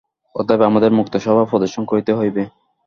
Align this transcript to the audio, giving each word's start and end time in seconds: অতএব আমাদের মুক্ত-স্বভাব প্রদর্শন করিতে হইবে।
অতএব 0.35 0.61
আমাদের 0.69 0.91
মুক্ত-স্বভাব 0.99 1.45
প্রদর্শন 1.51 1.83
করিতে 1.85 2.11
হইবে। 2.13 2.43